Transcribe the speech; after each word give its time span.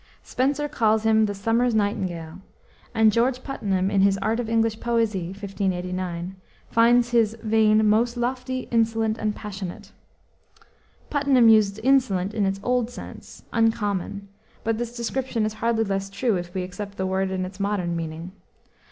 Spenser 0.23 0.67
calls 0.67 1.03
him 1.03 1.27
"the 1.27 1.35
summer's 1.35 1.75
nightingale," 1.75 2.39
and 2.91 3.11
George 3.11 3.43
Puttenham, 3.43 3.91
in 3.91 4.01
his 4.01 4.17
Art 4.17 4.39
of 4.39 4.49
English 4.49 4.79
Poesy 4.79 5.25
(1589), 5.27 6.37
finds 6.71 7.11
his 7.11 7.37
"vein 7.43 7.87
most 7.87 8.17
lofty, 8.17 8.61
insolent, 8.71 9.19
and 9.19 9.35
passionate." 9.35 9.91
Puttenham 11.11 11.49
used 11.49 11.79
insolent 11.83 12.33
in 12.33 12.47
its 12.47 12.59
old 12.63 12.89
sense, 12.89 13.43
uncommon; 13.53 14.27
but 14.63 14.79
this 14.79 14.97
description 14.97 15.45
is 15.45 15.53
hardly 15.61 15.83
less 15.83 16.09
true, 16.09 16.35
if 16.35 16.51
we 16.55 16.63
accept 16.63 16.97
the 16.97 17.05
word 17.05 17.29
in 17.29 17.45
its 17.45 17.59
modern 17.59 17.95
meaning. 17.95 18.31